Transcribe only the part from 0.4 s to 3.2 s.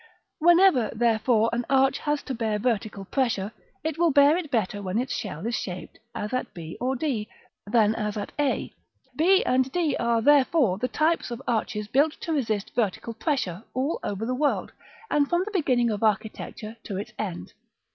Whenever, therefore, an arch has to bear vertical